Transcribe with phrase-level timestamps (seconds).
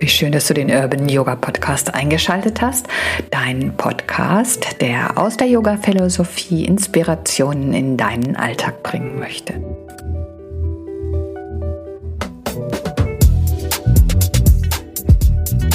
[0.00, 2.86] Wie schön, dass du den Urban Yoga Podcast eingeschaltet hast.
[3.32, 9.54] Dein Podcast, der aus der Yoga-Philosophie Inspirationen in deinen Alltag bringen möchte.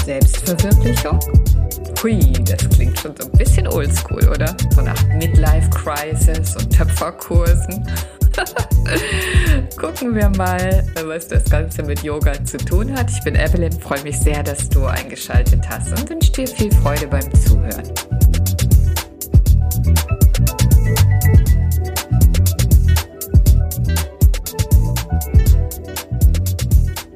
[0.05, 1.19] Selbstverwirklichung?
[2.01, 4.55] Hui, das klingt schon so ein bisschen oldschool, oder?
[4.73, 7.85] So nach Midlife Crisis und Töpferkursen.
[9.77, 13.09] Gucken wir mal, was das Ganze mit Yoga zu tun hat.
[13.11, 17.07] Ich bin Evelyn, freue mich sehr, dass du eingeschaltet hast und wünsche dir viel Freude
[17.07, 17.93] beim Zuhören.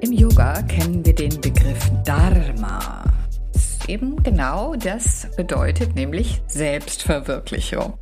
[0.02, 3.04] Im Yoga kennen wir den Begriff Dharma.
[3.88, 7.98] Eben genau das bedeutet nämlich Selbstverwirklichung.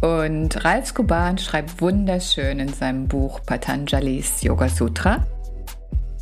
[0.00, 5.24] Und Ralf Skuban schreibt wunderschön in seinem Buch Patanjalis Yoga Sutra,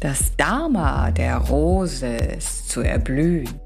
[0.01, 3.61] das Dharma der Rose ist zu erblühen.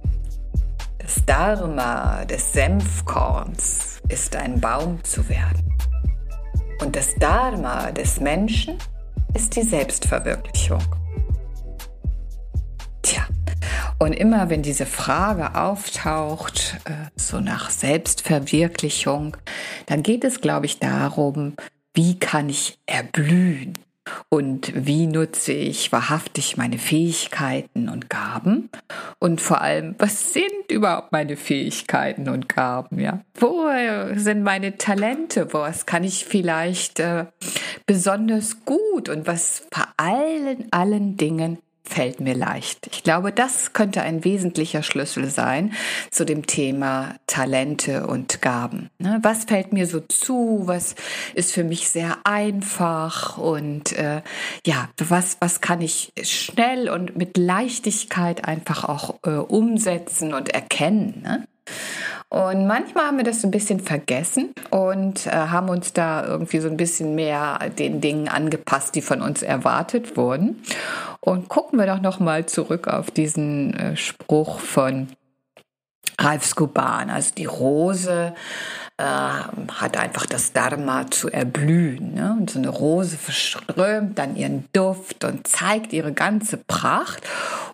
[0.98, 5.78] Das Dharma des Senfkorns ist ein Baum zu werden.
[6.83, 8.77] Und das Dharma des Menschen
[9.34, 10.84] ist die Selbstverwirklichung.
[13.98, 19.36] Und immer wenn diese Frage auftaucht, äh, so nach Selbstverwirklichung,
[19.86, 21.55] dann geht es, glaube ich, darum,
[21.94, 23.78] wie kann ich erblühen?
[24.28, 28.70] Und wie nutze ich wahrhaftig meine Fähigkeiten und Gaben?
[29.19, 33.00] Und vor allem, was sind überhaupt meine Fähigkeiten und Gaben?
[33.00, 33.66] Ja, wo
[34.14, 35.53] sind meine Talente?
[35.53, 37.27] Was kann ich vielleicht äh,
[37.86, 39.08] besonders gut?
[39.08, 41.58] Und was vor allen, allen Dingen
[41.89, 42.89] fällt mir leicht.
[42.92, 45.73] Ich glaube, das könnte ein wesentlicher Schlüssel sein
[46.11, 48.91] zu dem Thema Talente und Gaben.
[48.98, 49.19] Ne?
[49.23, 50.62] Was fällt mir so zu?
[50.65, 50.95] Was
[51.34, 53.39] ist für mich sehr einfach?
[53.39, 54.23] Und äh,
[54.67, 61.23] ja, was, was kann ich schnell und mit Leichtigkeit einfach auch äh, umsetzen und erkennen?
[61.23, 61.47] Ne?
[62.28, 66.69] Und manchmal haben wir das ein bisschen vergessen und äh, haben uns da irgendwie so
[66.69, 70.62] ein bisschen mehr den Dingen angepasst, die von uns erwartet wurden.
[71.20, 75.09] Und gucken wir doch noch mal zurück auf diesen äh, Spruch von
[76.19, 78.34] Ralf Skuban, also die Rose
[78.99, 82.15] äh, hat einfach das Dharma zu erblühen.
[82.15, 82.34] Ne?
[82.38, 87.22] Und so eine Rose verströmt dann ihren Duft und zeigt ihre ganze Pracht.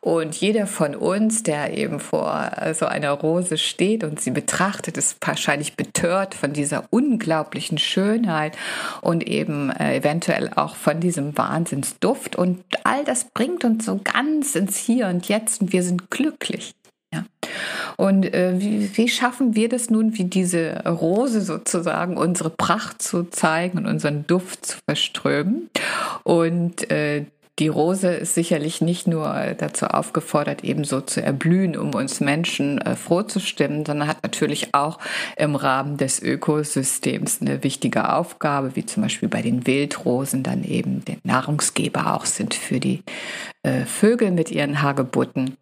[0.00, 5.16] Und jeder von uns, der eben vor so einer Rose steht und sie betrachtet, ist
[5.24, 8.56] wahrscheinlich betört von dieser unglaublichen Schönheit
[9.00, 12.34] und eben äh, eventuell auch von diesem Wahnsinnsduft.
[12.34, 16.74] Und all das bringt uns so ganz ins Hier und Jetzt und wir sind glücklich.
[17.12, 17.24] Ja.
[18.02, 23.22] Und äh, wie, wie schaffen wir das nun, wie diese Rose sozusagen, unsere Pracht zu
[23.30, 25.70] zeigen und unseren Duft zu verströmen?
[26.24, 27.26] Und äh,
[27.60, 32.96] die Rose ist sicherlich nicht nur dazu aufgefordert, ebenso zu erblühen, um uns Menschen äh,
[32.96, 34.98] froh zu stimmen, sondern hat natürlich auch
[35.36, 41.04] im Rahmen des Ökosystems eine wichtige Aufgabe, wie zum Beispiel bei den Wildrosen dann eben
[41.04, 43.04] den Nahrungsgeber auch sind für die
[43.62, 45.56] äh, Vögel mit ihren Hagebutten.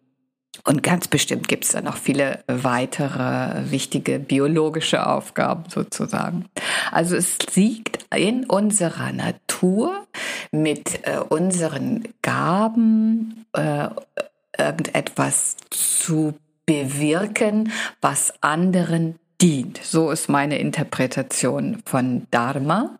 [0.63, 6.45] Und ganz bestimmt gibt es da noch viele weitere wichtige biologische Aufgaben sozusagen.
[6.91, 10.05] Also es liegt in unserer Natur
[10.51, 13.87] mit äh, unseren Gaben äh,
[14.57, 16.35] irgendetwas zu
[16.65, 19.79] bewirken, was anderen dient.
[19.83, 22.97] So ist meine Interpretation von Dharma.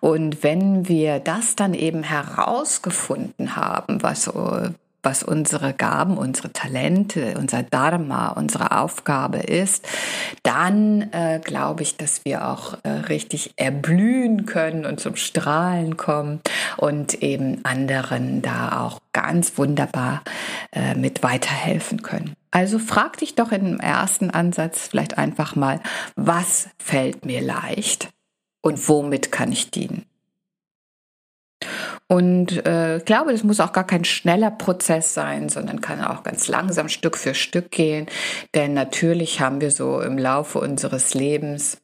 [0.00, 4.28] Und wenn wir das dann eben herausgefunden haben, was
[5.02, 9.86] was unsere Gaben, unsere Talente, unser Dharma, unsere Aufgabe ist,
[10.42, 16.40] dann äh, glaube ich, dass wir auch äh, richtig erblühen können und zum Strahlen kommen
[16.76, 20.22] und eben anderen da auch ganz wunderbar
[20.72, 22.34] äh, mit weiterhelfen können.
[22.50, 25.80] Also frag dich doch im ersten Ansatz vielleicht einfach mal,
[26.16, 28.10] was fällt mir leicht
[28.60, 30.04] und womit kann ich dienen?
[32.10, 36.24] Und äh, ich glaube, das muss auch gar kein schneller Prozess sein, sondern kann auch
[36.24, 38.06] ganz langsam Stück für Stück gehen.
[38.52, 41.78] Denn natürlich haben wir so im Laufe unseres Lebens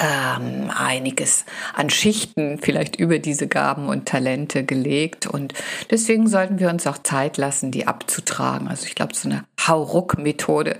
[0.00, 1.44] ähm, einiges
[1.74, 5.28] an Schichten vielleicht über diese Gaben und Talente gelegt.
[5.28, 5.54] Und
[5.92, 8.66] deswegen sollten wir uns auch Zeit lassen, die abzutragen.
[8.66, 10.76] Also ich glaube, so eine Hauruck-Methode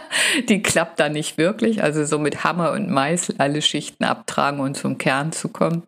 [0.48, 1.82] die klappt da nicht wirklich.
[1.82, 5.82] Also so mit Hammer und Meißel alle Schichten abtragen und zum Kern zu kommen.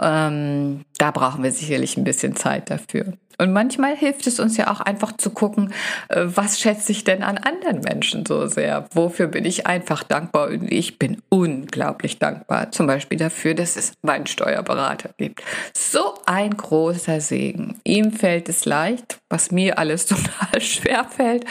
[0.00, 3.14] Ähm, da brauchen wir sicherlich ein bisschen Zeit dafür.
[3.38, 5.72] Und manchmal hilft es uns ja auch einfach zu gucken,
[6.08, 8.86] äh, was schätze ich denn an anderen Menschen so sehr?
[8.92, 10.48] Wofür bin ich einfach dankbar?
[10.48, 12.70] Und ich bin unglaublich dankbar.
[12.72, 15.42] Zum Beispiel dafür, dass es meinen Steuerberater gibt.
[15.74, 17.78] So ein großer Segen.
[17.84, 21.44] Ihm fällt es leicht, was mir alles total schwer fällt,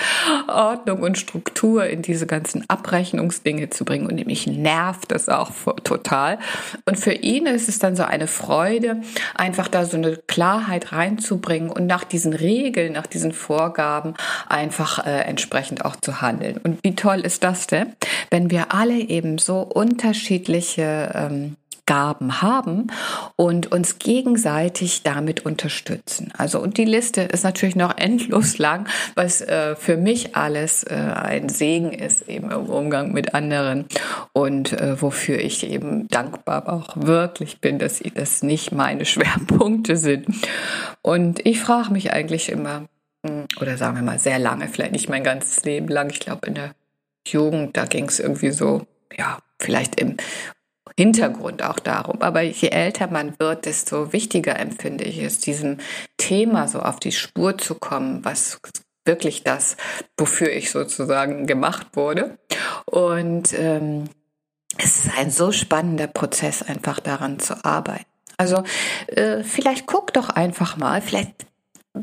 [0.48, 4.08] Ordnung und Struktur in diese ganzen Abrechnungsdinge zu bringen.
[4.08, 5.52] Und mich nervt das auch
[5.84, 6.40] total.
[6.86, 9.02] Und für ihn ist es dann so eine Freude,
[9.36, 14.14] einfach da so eine Klarheit reinzubringen und nach diesen Regeln, nach diesen Vorgaben
[14.48, 16.58] einfach äh, entsprechend auch zu handeln.
[16.64, 17.94] Und wie toll ist das denn,
[18.32, 21.56] wenn wir alle eben so unterschiedliche ähm,
[21.86, 22.88] Gaben haben
[23.36, 26.34] und uns gegenseitig damit unterstützen.
[26.38, 30.96] Also und die Liste ist natürlich noch endlos lang, was äh, für mich alles äh,
[30.96, 33.86] ein Segen ist eben im Umgang mit anderen
[34.34, 40.28] und äh, wofür ich eben dankbar auch wirklich bin, dass das nicht meine Schwerpunkte sind.
[41.02, 42.88] Und ich frage mich eigentlich immer
[43.26, 46.10] hm, oder sagen wir mal sehr lange, vielleicht nicht mein ganzes Leben lang.
[46.10, 46.72] Ich glaube in der
[47.28, 48.86] Jugend, da ging es irgendwie so
[49.18, 50.18] ja, vielleicht im
[50.98, 52.22] Hintergrund auch darum.
[52.22, 55.78] Aber je älter man wird, desto wichtiger empfinde ich es, diesem
[56.18, 58.60] Thema so auf die Spur zu kommen, was
[59.06, 59.78] wirklich das,
[60.18, 62.38] wofür ich sozusagen gemacht wurde.
[62.86, 64.06] Und ähm,
[64.78, 68.06] es ist ein so spannender Prozess, einfach daran zu arbeiten.
[68.38, 68.64] Also
[69.08, 71.46] äh, vielleicht guck doch einfach mal, vielleicht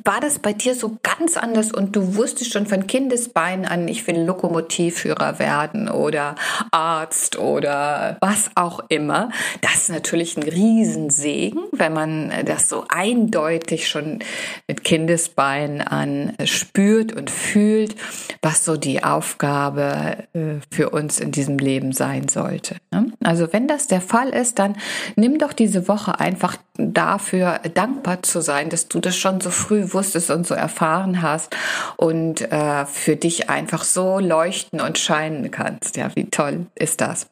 [0.04, 4.06] war das bei dir so ganz anders und du wusstest schon von Kindesbeinen an, ich
[4.06, 6.34] will Lokomotivführer werden oder
[6.70, 9.30] Arzt oder was auch immer.
[9.60, 14.20] Das ist natürlich ein Riesensegen, wenn man das so eindeutig schon
[14.66, 17.94] mit Kindesbeinen an spürt und fühlt,
[18.40, 22.76] was so die Aufgabe äh, für uns in diesem Leben sein sollte.
[22.90, 23.12] Ne?
[23.22, 24.76] Also wenn das der Fall ist, dann
[25.16, 29.81] nimm doch diese Woche einfach dafür dankbar zu sein, dass du das schon so früh
[29.90, 31.56] wusstest und so erfahren hast
[31.96, 35.96] und äh, für dich einfach so leuchten und scheinen kannst.
[35.96, 37.26] Ja, wie toll ist das?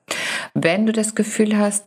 [0.54, 1.84] Wenn du das Gefühl hast,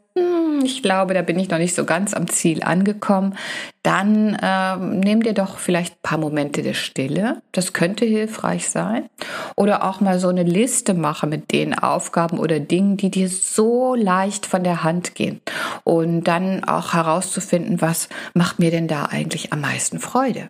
[0.64, 3.36] ich glaube, da bin ich noch nicht so ganz am Ziel angekommen,
[3.82, 7.42] dann äh, nimm dir doch vielleicht ein paar Momente der Stille.
[7.52, 9.10] Das könnte hilfreich sein.
[9.56, 13.96] Oder auch mal so eine Liste machen mit den Aufgaben oder Dingen, die dir so
[13.96, 15.42] leicht von der Hand gehen.
[15.84, 20.50] Und dann auch herauszufinden, was macht mir denn da eigentlich am meisten Freude?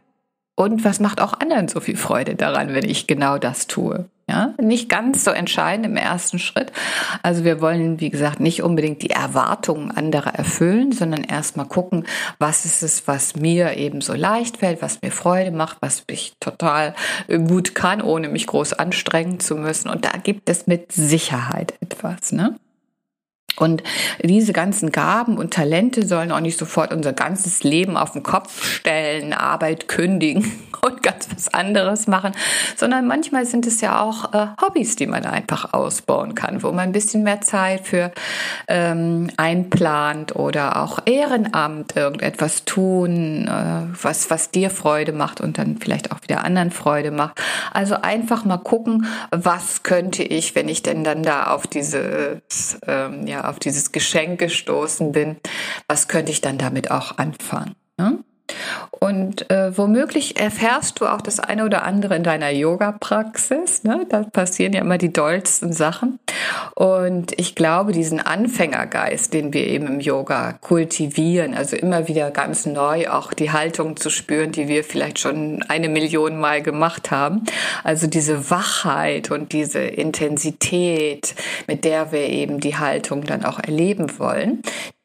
[0.55, 4.05] Und was macht auch anderen so viel Freude daran, wenn ich genau das tue?
[4.29, 6.71] Ja, nicht ganz so entscheidend im ersten Schritt.
[7.23, 12.05] Also wir wollen, wie gesagt, nicht unbedingt die Erwartungen anderer erfüllen, sondern erstmal gucken,
[12.39, 16.33] was ist es, was mir eben so leicht fällt, was mir Freude macht, was ich
[16.39, 16.95] total
[17.27, 19.89] gut kann, ohne mich groß anstrengen zu müssen.
[19.89, 22.55] Und da gibt es mit Sicherheit etwas, ne?
[23.55, 23.83] Und
[24.23, 28.63] diese ganzen Gaben und Talente sollen auch nicht sofort unser ganzes Leben auf den Kopf
[28.63, 30.51] stellen, Arbeit kündigen
[30.81, 32.33] und ganz was anderes machen,
[32.75, 36.79] sondern manchmal sind es ja auch äh, Hobbys, die man einfach ausbauen kann, wo man
[36.79, 38.11] ein bisschen mehr Zeit für
[38.67, 45.77] ähm, einplant oder auch Ehrenamt irgendetwas tun, äh, was, was dir Freude macht und dann
[45.77, 47.39] vielleicht auch wieder anderen Freude macht.
[47.71, 52.41] Also einfach mal gucken, was könnte ich, wenn ich denn dann da auf diese,
[52.87, 55.37] ähm, ja, auf dieses Geschenk gestoßen bin,
[55.87, 57.75] was könnte ich dann damit auch anfangen?
[57.97, 58.23] Ne?
[59.03, 63.83] Und äh, womöglich erfährst du auch das eine oder andere in deiner Yoga-Praxis.
[63.83, 64.05] Ne?
[64.07, 66.19] Da passieren ja immer die dollsten Sachen.
[66.73, 72.65] Und ich glaube, diesen Anfängergeist, den wir eben im Yoga kultivieren, also immer wieder ganz
[72.65, 77.43] neu auch die Haltung zu spüren, die wir vielleicht schon eine Million Mal gemacht haben.
[77.83, 81.35] Also diese Wachheit und diese Intensität,
[81.67, 84.61] mit der wir eben die Haltung dann auch erleben wollen,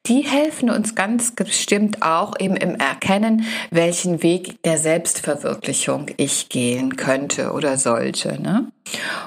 [0.09, 6.97] die helfen uns ganz bestimmt auch eben im Erkennen, welchen Weg der Selbstverwirklichung ich gehen
[6.97, 8.41] könnte oder sollte.
[8.41, 8.69] Ne?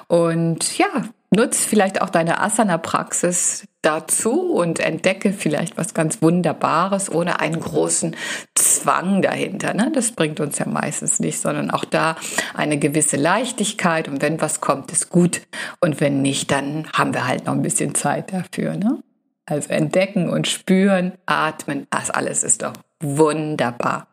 [0.08, 0.88] Und ja,
[1.30, 8.16] nutz vielleicht auch deine Asana-Praxis dazu und entdecke vielleicht was ganz Wunderbares ohne einen großen
[8.56, 9.74] Zwang dahinter.
[9.74, 9.92] Ne?
[9.94, 12.16] Das bringt uns ja meistens nicht, sondern auch da
[12.54, 15.42] eine gewisse Leichtigkeit und wenn was kommt, ist gut
[15.80, 18.76] und wenn nicht, dann haben wir halt noch ein bisschen Zeit dafür.
[18.76, 19.02] Ne?
[19.46, 24.08] Also entdecken und spüren, atmen, das alles ist doch wunderbar.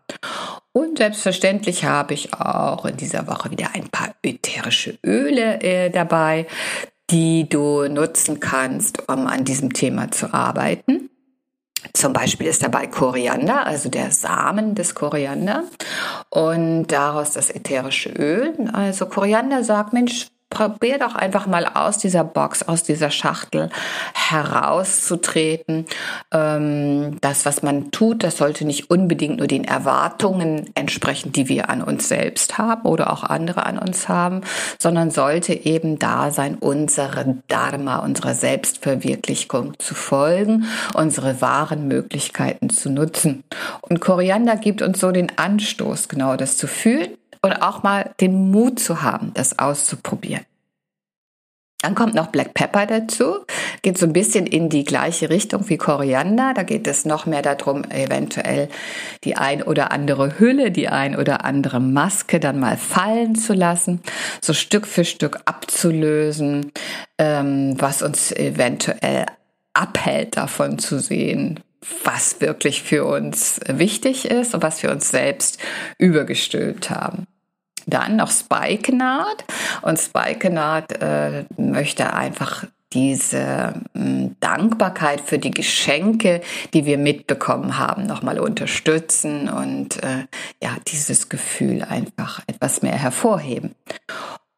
[0.72, 6.46] Und selbstverständlich habe ich auch in dieser Woche wieder ein paar ätherische Öle äh, dabei,
[7.10, 11.10] die du nutzen kannst, um an diesem Thema zu arbeiten.
[11.92, 15.64] Zum Beispiel ist dabei Koriander, also der Samen des Koriander
[16.28, 18.68] und daraus das ätherische Öl.
[18.72, 23.68] Also Koriander sagt, Mensch, probier doch einfach mal aus dieser Box, aus dieser Schachtel
[24.14, 25.86] herauszutreten.
[26.32, 31.68] Ähm, das, was man tut, das sollte nicht unbedingt nur den Erwartungen entsprechen, die wir
[31.68, 34.40] an uns selbst haben oder auch andere an uns haben,
[34.78, 40.64] sondern sollte eben da sein, unsere Dharma, unserer Selbstverwirklichung zu folgen,
[40.94, 43.44] unsere wahren Möglichkeiten zu nutzen.
[43.82, 48.50] Und Koriander gibt uns so den Anstoß, genau das zu fühlen und auch mal den
[48.50, 50.44] Mut zu haben, das auszuprobieren.
[51.80, 53.44] Dann kommt noch Black Pepper dazu,
[53.82, 56.52] geht so ein bisschen in die gleiche Richtung wie Koriander.
[56.52, 58.68] Da geht es noch mehr darum, eventuell
[59.22, 64.02] die ein oder andere Hülle, die ein oder andere Maske dann mal fallen zu lassen,
[64.40, 66.72] so Stück für Stück abzulösen,
[67.16, 69.26] ähm, was uns eventuell
[69.72, 71.60] abhält davon zu sehen,
[72.04, 75.58] was wirklich für uns wichtig ist und was wir uns selbst
[75.98, 77.26] übergestülpt haben.
[77.86, 79.44] Dann noch Spikenard
[79.82, 86.40] und Spikenard äh, möchte einfach diese äh, Dankbarkeit für die Geschenke,
[86.72, 90.24] die wir mitbekommen haben, nochmal unterstützen und äh,
[90.62, 93.74] ja, dieses Gefühl einfach etwas mehr hervorheben.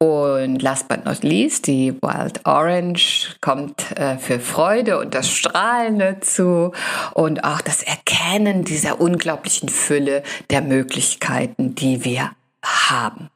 [0.02, 5.98] Und last but not least, die Wild Orange kommt äh, für Freude und das Strahlen
[5.98, 6.72] dazu
[7.12, 12.30] und auch das Erkennen dieser unglaublichen Fülle der Möglichkeiten, die wir
[12.64, 13.28] haben.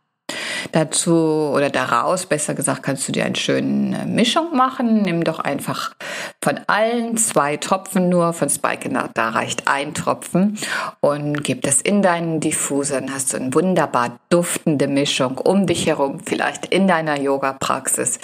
[0.72, 5.02] Dazu oder daraus, besser gesagt, kannst du dir eine schöne Mischung machen.
[5.02, 5.94] Nimm doch einfach
[6.42, 10.58] von allen zwei Tropfen nur, von Spikenard, da reicht ein Tropfen
[11.00, 13.00] und gib das in deinen Diffuser.
[13.00, 18.18] Dann hast du eine wunderbar duftende Mischung um dich herum, vielleicht in deiner Yoga-Praxis,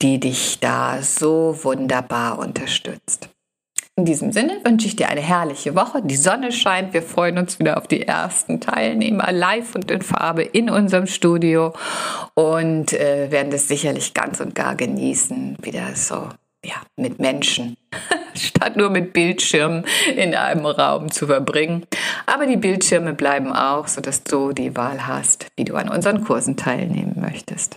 [0.00, 3.28] die dich da so wunderbar unterstützt.
[3.94, 6.00] In diesem Sinne wünsche ich dir eine herrliche Woche.
[6.02, 6.94] Die Sonne scheint.
[6.94, 11.74] Wir freuen uns wieder auf die ersten Teilnehmer live und in Farbe in unserem Studio
[12.32, 16.30] und äh, werden das sicherlich ganz und gar genießen, wieder so
[16.64, 17.76] ja, mit Menschen
[18.34, 19.84] statt nur mit Bildschirmen
[20.16, 21.84] in einem Raum zu verbringen.
[22.24, 26.56] Aber die Bildschirme bleiben auch, sodass du die Wahl hast, wie du an unseren Kursen
[26.56, 27.76] teilnehmen möchtest.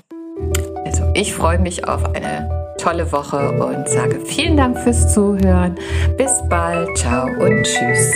[0.86, 5.76] Also ich freue mich auf eine tolle Woche und sage vielen Dank fürs Zuhören.
[6.18, 8.12] Bis bald, ciao und tschüss.